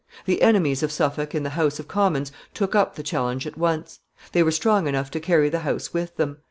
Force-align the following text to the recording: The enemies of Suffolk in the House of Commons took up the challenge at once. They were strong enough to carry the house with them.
The 0.25 0.41
enemies 0.41 0.81
of 0.81 0.91
Suffolk 0.91 1.35
in 1.35 1.43
the 1.43 1.51
House 1.51 1.77
of 1.77 1.87
Commons 1.87 2.31
took 2.55 2.73
up 2.73 2.95
the 2.95 3.03
challenge 3.03 3.45
at 3.45 3.55
once. 3.55 3.99
They 4.31 4.41
were 4.41 4.49
strong 4.49 4.87
enough 4.87 5.11
to 5.11 5.19
carry 5.19 5.47
the 5.49 5.59
house 5.59 5.93
with 5.93 6.17
them. 6.17 6.39